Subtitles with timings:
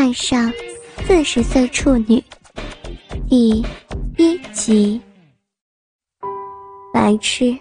[0.00, 0.50] 爱上
[1.06, 2.24] 四十岁处女，
[3.28, 3.62] 第
[4.16, 4.98] 一集。
[6.90, 7.54] 白痴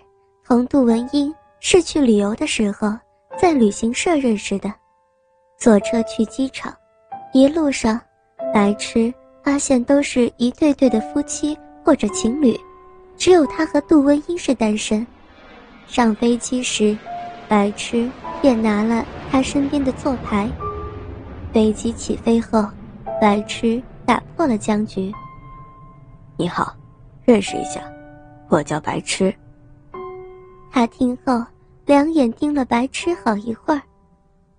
[0.48, 2.98] 同杜文英是去旅游的时候
[3.38, 4.74] 在旅行社认识的，
[5.58, 6.74] 坐车去机场，
[7.34, 8.00] 一路上，
[8.54, 9.14] 白痴
[9.44, 12.58] 发现都是一对对的夫妻或者情侣，
[13.18, 15.06] 只有他和杜文英是单身。
[15.88, 16.98] 上飞机时，
[17.50, 18.10] 白痴
[18.42, 20.50] 便拿了他身边的座牌。
[21.52, 22.64] 飞机起飞后，
[23.20, 25.12] 白痴打破了僵局。
[26.38, 26.76] 你好，
[27.24, 27.82] 认识一下，
[28.50, 29.34] 我叫白痴。
[30.72, 31.44] 他听后，
[31.86, 33.82] 两眼盯了白痴好一会儿。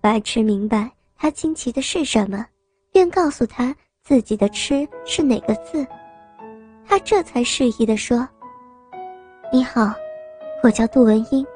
[0.00, 2.44] 白痴明白他惊奇的是什么，
[2.90, 5.86] 便告诉他自己的“痴”是哪个字。
[6.86, 8.28] 他这才示意的说
[9.52, 9.92] ：“你好，
[10.64, 11.46] 我叫杜文英。”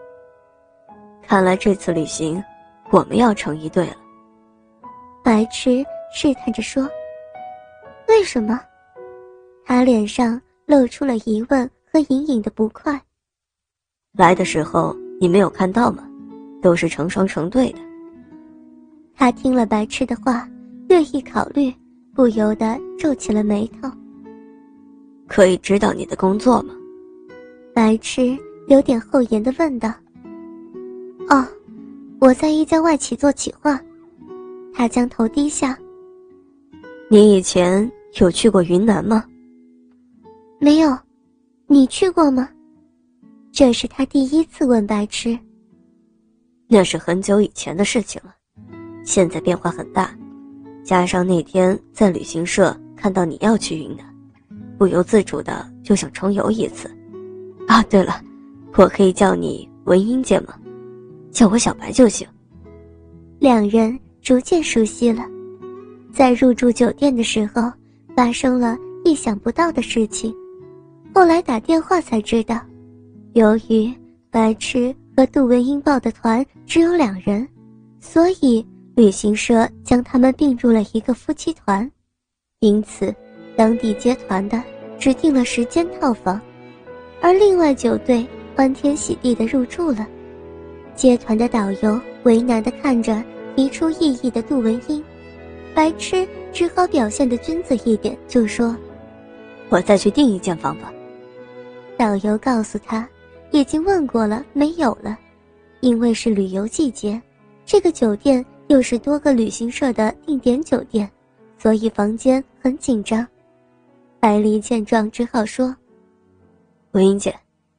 [1.27, 2.43] 看来这次旅行，
[2.91, 3.97] 我们要成一对了。
[5.25, 6.87] 白痴试探着说
[8.09, 8.61] ：“为什么？”
[9.65, 13.01] 他脸上露出了疑问和隐隐的不快。
[14.13, 16.07] 来的时候你没有看到吗？
[16.61, 17.79] 都是成双成对的。
[19.15, 20.47] 他听了白痴的话，
[20.89, 21.73] 略一考虑，
[22.15, 23.91] 不由得皱起了眉头。
[25.27, 26.75] 可以知道你的工作吗？
[27.73, 28.37] 白痴
[28.69, 29.91] 有点厚颜的问道。
[31.31, 31.49] “哦，
[32.21, 33.81] 我在一家外企做企划。”
[34.75, 35.79] 他将头低下。
[37.09, 39.25] 你以前有去过云南吗？
[40.61, 40.99] 没有，
[41.67, 42.49] 你去过吗？
[43.53, 45.39] 这是他第一次问白痴。
[46.67, 48.35] 那是很久以前的事情了，
[49.05, 50.13] 现在变化很大，
[50.83, 54.05] 加上那天在旅行社看到你要去云南，
[54.77, 56.91] 不由自主的就想重游一次。
[57.69, 58.21] 啊，对了，
[58.77, 60.59] 我可以叫你文英姐吗？
[61.31, 62.27] 叫我小白就行。
[63.39, 63.97] 两人。
[64.25, 65.23] 逐渐熟悉了，
[66.11, 67.71] 在入住酒店的时候，
[68.17, 70.35] 发生了意想不到的事情。
[71.15, 72.59] 后来打电话才知道，
[73.35, 73.93] 由于
[74.31, 77.47] 白痴和杜文英报的团只有两人，
[78.01, 81.89] 所以旅行社将他们并入了一个夫妻团，
[82.61, 83.15] 因此
[83.55, 84.59] 当地接团的
[84.99, 86.41] 指定了时间套房，
[87.21, 88.27] 而另外九队
[88.57, 90.09] 欢天喜地的入住了。
[90.95, 93.23] 接团的导游为难的看着。
[93.57, 95.03] 提出异议的杜文英，
[95.75, 98.77] 白痴只好表现的君子一点，就说
[99.71, 100.93] ：“我再去订一间房吧。”
[101.97, 103.09] 导游告诉他，
[103.53, 105.17] 已经问过了，没有了，
[105.81, 107.21] 因为是旅游季节，
[107.65, 111.09] 这个酒店又是多个旅行社的定点酒店，
[111.57, 113.27] 所以房间很紧张。
[114.19, 115.75] 白丽见状，只好说
[116.93, 117.33] ：“文英姐，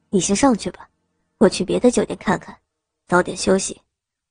[0.10, 0.88] 你先上去吧，
[1.38, 2.56] 我去别的酒店看看，
[3.08, 3.82] 早点休息，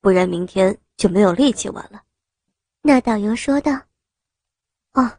[0.04, 2.00] 不然明天。”就没有力气玩了，
[2.80, 3.72] 那导游说道
[4.94, 5.10] ：“哦，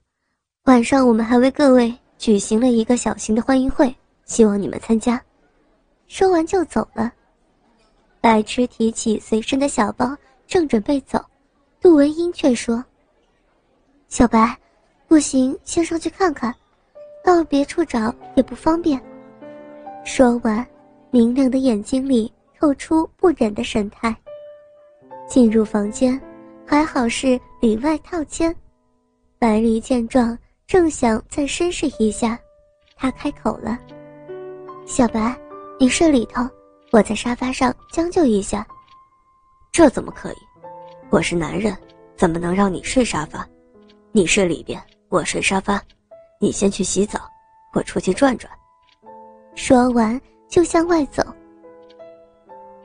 [0.63, 5.22] 晚上我们还为各位举行了一个小型的欢迎会，希望你们参加。”
[6.07, 7.12] 说完就走了。
[8.22, 10.16] 白痴提起随身的小包，
[10.47, 11.23] 正准备走，
[11.81, 12.84] 杜文英却说
[14.07, 14.57] ：“小白，
[15.09, 16.56] 不行，先上去看看，
[17.22, 19.00] 到别处找也不方便。”
[20.06, 20.66] 说完，
[21.12, 24.16] 明亮的眼睛里透出不忍的神态。
[25.27, 26.19] 进入房间，
[26.65, 28.55] 还好是里外套间。
[29.39, 32.39] 白离见状，正想再绅士一下，
[32.95, 33.77] 他开口了
[34.85, 35.35] ：“小白，
[35.79, 36.47] 你睡里头，
[36.91, 38.65] 我在沙发上将就一下。”
[39.71, 40.37] 这怎么可以？
[41.09, 41.75] 我是男人，
[42.15, 43.47] 怎么能让你睡沙发？
[44.11, 45.81] 你睡里边，我睡沙发。
[46.39, 47.19] 你先去洗澡，
[47.73, 48.51] 我出去转转。
[49.55, 51.23] 说完就向外走。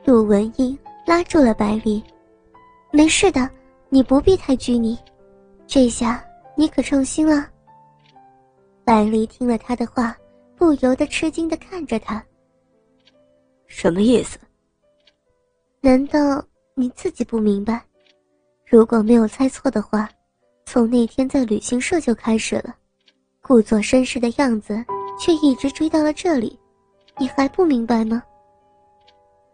[0.03, 2.03] 陆文英拉住了白离。
[2.91, 3.49] 没事的，
[3.89, 4.97] 你不必太拘泥。
[5.65, 6.23] 这下
[6.55, 7.47] 你可称心了。
[8.83, 10.15] 百离听了他的话，
[10.57, 12.21] 不由得吃惊的看着他。
[13.65, 14.37] 什么意思？
[15.79, 16.43] 难道
[16.75, 17.81] 你自己不明白？
[18.65, 20.09] 如果没有猜错的话，
[20.65, 22.75] 从那天在旅行社就开始了，
[23.41, 24.83] 故作绅士的样子，
[25.17, 26.59] 却一直追到了这里，
[27.17, 28.21] 你还不明白吗？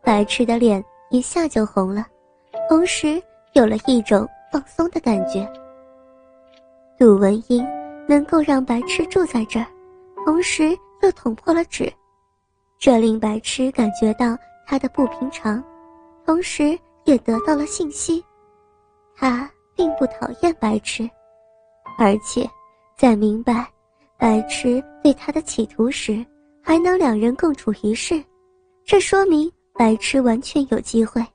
[0.01, 2.07] 白痴的脸一下就红了，
[2.68, 3.22] 同时。
[3.57, 5.51] 有了一种放松的感觉。
[7.00, 7.68] 陆文英
[8.07, 9.65] 能够让白痴住在这儿，
[10.24, 11.92] 同时又捅破了纸，
[12.77, 15.63] 这令白痴感觉到他的不平常，
[16.24, 18.24] 同时也得到了信息，
[19.15, 21.09] 他并不讨厌白痴，
[21.98, 22.48] 而且
[22.95, 23.68] 在明白
[24.19, 26.24] 白痴对他的企图时，
[26.62, 28.24] 还能两人共处一室，
[28.86, 31.25] 这说明白痴完全有机会，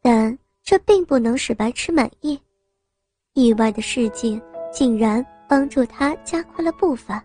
[0.00, 0.34] 但。
[0.66, 2.36] 这并不能使白痴满意，
[3.34, 4.42] 意外的事情
[4.72, 7.24] 竟然帮助他加快了步伐。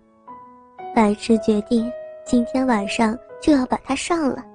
[0.95, 1.91] 白痴决定
[2.23, 4.45] 今天晚上就要把它上了，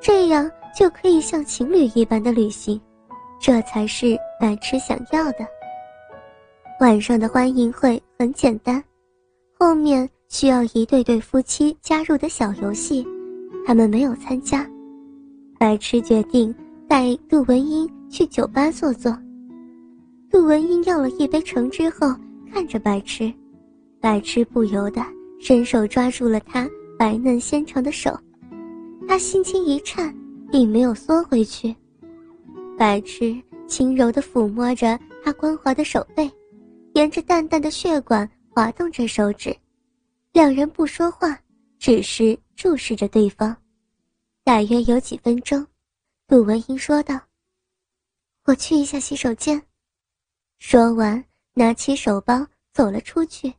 [0.00, 2.80] 这样就可以像情侣一般的旅行，
[3.40, 5.46] 这才是白痴想要的。
[6.80, 8.82] 晚上的欢迎会很简单，
[9.56, 13.06] 后面需要一对对夫妻加入的小游戏，
[13.64, 14.68] 他们没有参加。
[15.60, 16.52] 白痴决定
[16.88, 19.16] 带杜文英去酒吧坐坐。
[20.30, 22.14] 杜文英要了一杯橙汁后，
[22.52, 23.32] 看着白痴，
[24.00, 25.02] 白痴不由得
[25.40, 26.68] 伸手抓住了他
[26.98, 28.18] 白嫩纤长的手，
[29.06, 30.14] 他心轻一颤，
[30.50, 31.74] 并没有缩回去。
[32.76, 33.34] 白痴
[33.66, 36.30] 轻柔地抚摸着他光滑的手背。
[36.94, 39.54] 沿着淡淡的血管滑动着手指，
[40.32, 41.38] 两人不说话，
[41.78, 43.54] 只是注视着对方。
[44.42, 45.66] 大约有几分钟，
[46.26, 47.20] 杜文英说道
[48.46, 49.60] ：“我去一下洗手间。”
[50.58, 51.22] 说完，
[51.54, 53.52] 拿起手包走了出去。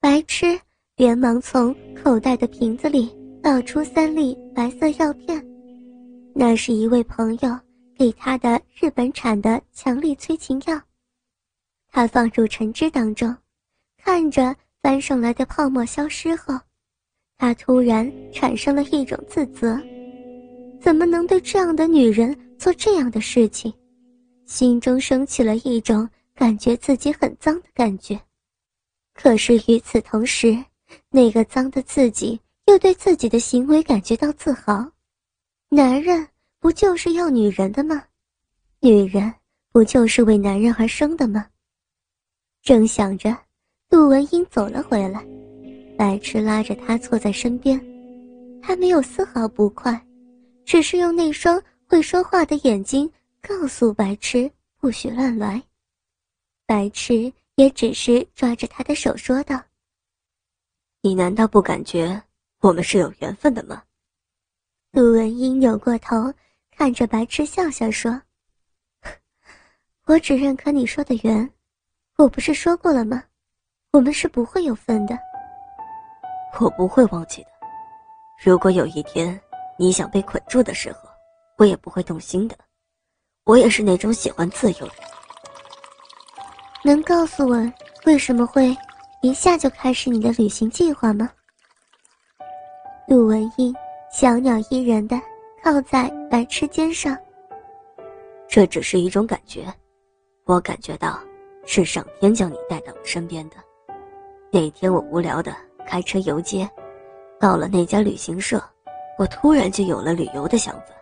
[0.00, 0.58] 白痴
[0.96, 5.44] 连忙从口袋的瓶子里倒出三粒白色药片，
[6.34, 7.58] 那是一位朋友
[7.96, 10.80] 给他的日本产的强力催情药。
[11.88, 13.34] 他放入橙汁当中，
[13.96, 16.54] 看着翻上来的泡沫消失后，
[17.38, 19.80] 他突然产生了一种自责：
[20.80, 23.72] 怎么能对这样的女人做这样的事情？
[24.44, 28.20] 心中升起了一种感觉自己很脏的感觉。
[29.14, 30.56] 可是与此同时，
[31.10, 34.88] 那个脏的自己又对自己的行为感觉到自豪。
[35.68, 36.28] 男人
[36.60, 38.04] 不就是要女人的吗？
[38.80, 39.32] 女人
[39.72, 41.46] 不就是为男人而生的吗？
[42.62, 43.36] 正想着，
[43.88, 45.26] 杜文英走了回来，
[45.96, 47.80] 白痴拉着他坐在身边，
[48.62, 50.00] 他没有丝毫不快，
[50.64, 53.10] 只是用那双会说话的眼睛
[53.40, 55.62] 告诉白痴不许乱来。
[56.66, 59.62] 白痴也只是抓着他的手说道
[61.00, 62.20] ：“你难道不感觉
[62.60, 63.82] 我们是有缘分的吗？”
[64.92, 66.32] 杜文英扭过头，
[66.70, 68.20] 看着白痴笑笑说
[70.06, 71.48] ：“我只认可你说的缘。”
[72.16, 73.22] 我不是说过了吗？
[73.92, 75.16] 我们是不会有分的。
[76.58, 77.48] 我不会忘记的。
[78.42, 79.38] 如果有一天
[79.78, 81.05] 你想被捆住的时候，
[81.56, 82.56] 我也不会动心的。
[83.44, 84.92] 我也是那种喜欢自由的。
[86.84, 87.72] 能告诉我
[88.04, 88.76] 为什么会
[89.22, 91.30] 一下就开始你的旅行计划吗？
[93.08, 93.74] 陆文英
[94.12, 95.20] 小鸟依人的
[95.62, 97.16] 靠在白痴肩上。
[98.48, 99.72] 这只是一种感觉，
[100.44, 101.20] 我感觉到。
[101.68, 103.56] 是上天将你带到我身边的。
[104.52, 105.52] 那天我无聊的
[105.84, 106.70] 开车游街，
[107.40, 108.62] 到了那家旅行社，
[109.18, 110.94] 我突然就有了旅游的想法，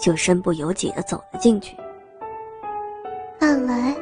[0.00, 1.76] 就身不由己的走了进去。
[3.38, 3.94] 看来，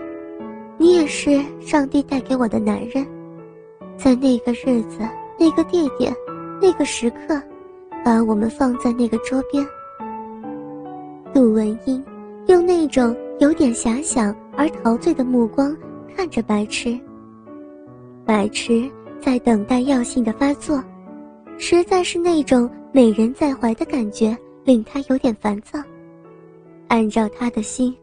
[0.76, 3.06] 你也是上帝带给我的男人，
[3.96, 5.00] 在那个日子、
[5.38, 6.14] 那个地点、
[6.60, 7.40] 那个时刻，
[8.04, 9.66] 把我们放在那个桌边。
[11.34, 12.02] 杜文英
[12.46, 15.76] 用那种有点遐想而陶醉的目光。
[16.16, 16.98] 看着白痴，
[18.24, 18.90] 白痴
[19.20, 20.82] 在等待药性的发作，
[21.58, 24.36] 实在是那种美人在怀的感觉
[24.68, 25.82] 令他有点烦躁。
[26.88, 27.96] 按照他的心，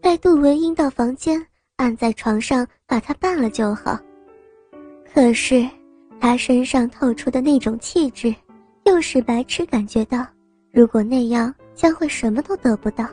[0.00, 1.46] 带杜文英到房间，
[1.76, 4.00] 按在床上把她办了就好。
[5.12, 5.68] 可是，
[6.18, 8.34] 他身上透出的那种气质，
[8.84, 10.26] 又使白痴感觉到，
[10.72, 13.06] 如果那样，将会什么都得不到。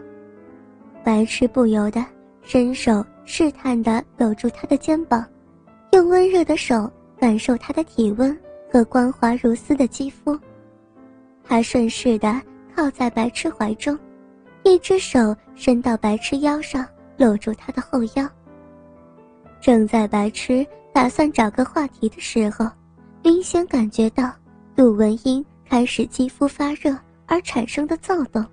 [1.03, 2.01] 白痴不由得
[2.41, 3.05] 伸手。
[3.25, 5.25] 试探地搂住他的肩膀，
[5.93, 8.37] 用温热的手感受他的体温
[8.69, 10.37] 和光滑如丝的肌肤。
[11.41, 12.41] 他顺势地
[12.75, 13.97] 靠在白痴怀中，
[14.63, 16.85] 一只手伸到白痴腰上，
[17.17, 18.29] 搂住他的后腰。
[19.61, 22.69] 正在白痴打算找个话题的时候，
[23.23, 24.31] 明显感觉到
[24.75, 28.45] 杜文英开始肌肤发热而产生的躁动，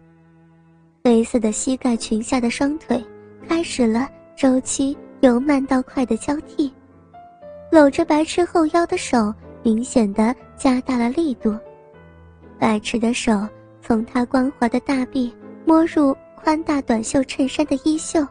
[1.05, 3.05] 黑色的膝盖裙下的双腿
[3.49, 4.09] 开始了。
[4.37, 6.73] 周期由慢到快的交替，
[7.71, 11.55] 搂着白痴后腰的手明显的加大了力度。
[12.59, 13.47] 白痴的手
[13.90, 18.25] 从他光滑的大臂摸入宽大短袖衬衫的衣袖，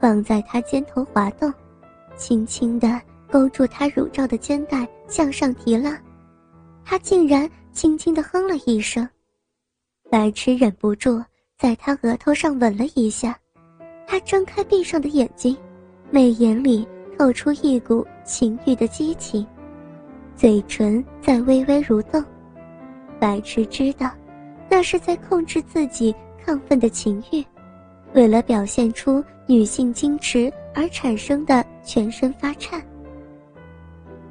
[0.00, 1.52] 放在他肩头滑动，
[2.16, 2.98] 轻轻的
[3.30, 6.00] 勾住他乳罩的肩带向上提拉。
[6.86, 9.06] 他竟然轻轻的哼了一声，
[10.10, 11.22] 白痴忍不住
[11.58, 13.38] 在他额头上吻了一下。
[14.06, 15.54] 他睁开闭上的眼睛，
[16.10, 19.46] 眉眼里透出一股情欲的激情，
[20.34, 22.24] 嘴唇在微微蠕动。
[23.20, 24.10] 白痴知道，
[24.74, 26.12] 那是在控制自己
[26.44, 27.44] 亢奋的情欲。
[28.12, 32.84] 为了表现出女性矜持而产生的全身发颤。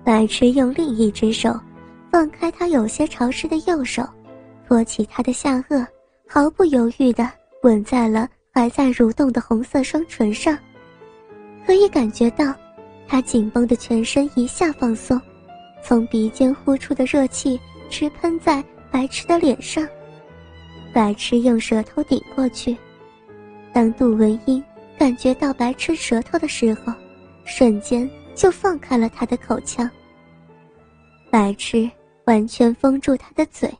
[0.03, 1.57] 白痴用另一只手
[2.11, 4.05] 放开他有些潮湿的右手，
[4.67, 5.87] 托起他的下颚，
[6.27, 7.31] 毫不犹豫地
[7.61, 10.57] 吻在了还在蠕动的红色双唇上。
[11.65, 12.53] 可以感觉到，
[13.07, 15.17] 他紧绷的全身一下放松，
[15.81, 17.57] 从鼻尖呼出的热气
[17.89, 19.87] 直喷在白痴的脸上。
[20.93, 22.77] 白痴用舌头顶过去，
[23.73, 24.63] 当杜文英
[24.95, 26.93] 感觉到白痴舌头的时候，
[27.45, 29.89] 瞬间就放开了他的口腔。
[31.31, 31.89] 白痴
[32.25, 33.75] 完全封住他的嘴，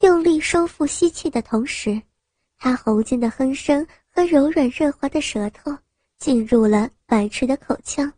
[0.00, 2.00] 用力收腹吸气的同时，
[2.56, 5.76] 他喉间的哼声和柔软润滑的舌头
[6.18, 8.10] 进入了白痴的口腔。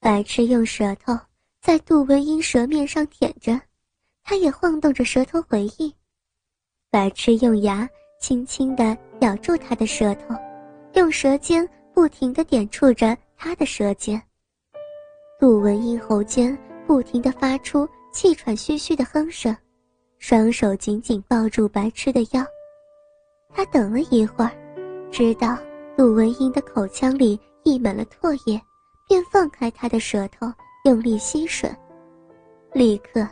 [0.00, 1.16] 白痴用舌头
[1.60, 3.60] 在杜文英舌面上舔着，
[4.24, 5.92] 他也晃动着舌头回应。
[6.92, 7.88] 白痴用牙
[8.20, 10.34] 轻轻地咬住他的舌头，
[10.92, 14.22] 用舌尖不停地点触着他的舌尖。
[15.40, 16.56] 杜文英喉间。
[16.84, 19.56] 不停地发出气喘吁吁的哼声，
[20.18, 22.44] 双手紧紧抱住白痴的腰。
[23.54, 24.50] 他等了一会儿，
[25.10, 25.56] 知道
[25.96, 28.60] 杜文英的口腔里溢满了唾液，
[29.08, 30.52] 便放开他的舌头，
[30.84, 31.72] 用力吸吮。
[32.72, 33.26] 立刻，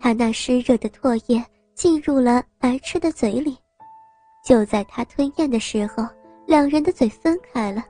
[0.00, 1.42] 他那湿热的唾液
[1.76, 3.56] 进入了白痴的嘴里。
[4.44, 6.04] 就在他吞咽的时候，
[6.46, 7.84] 两人的嘴分开了。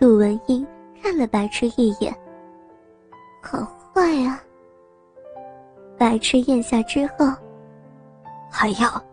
[0.00, 0.66] 杜文英
[1.02, 2.14] 看了白痴一眼，
[3.42, 3.66] 好。
[3.94, 4.40] 坏啊！
[5.98, 7.26] 白痴咽下之后，
[8.48, 9.04] 还要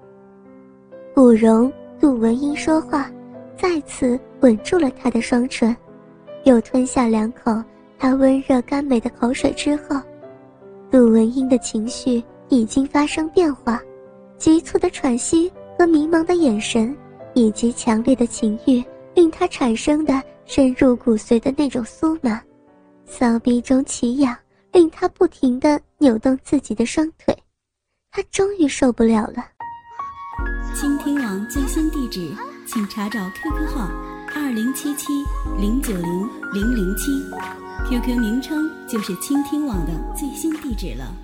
[1.16, 3.10] 不容杜文英说话，
[3.58, 5.76] 再次吻住了他的双唇，
[6.44, 7.52] 又吞下两口
[7.98, 10.00] 他温热甘美的口水之后，
[10.92, 13.82] 杜文英的情绪已经发生变化，
[14.38, 16.96] 急促的喘息和迷茫的眼神，
[17.34, 18.84] 以及强烈的情欲，
[19.14, 22.42] 令他产生的深入骨髓的那种酥麻，
[23.06, 24.36] 骚逼中奇痒。
[24.72, 27.34] 令他不停地扭动自己的双腿，
[28.12, 29.36] 他终于受不了了。
[30.76, 32.30] 倾听网最新地址，
[32.68, 33.90] 请查找 QQ 号
[34.36, 35.24] 二零七七
[35.58, 37.24] 零九零零零七
[37.88, 41.16] ，QQ 名称就是倾听网的最新地址了。